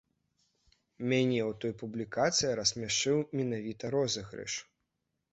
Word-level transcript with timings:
Мяне 1.09 1.35
ў 1.49 1.51
той 1.65 1.73
публікацыі 1.81 2.55
рассмяшыў 2.59 3.17
менавіта 3.41 3.91
розыгрыш. 3.97 4.57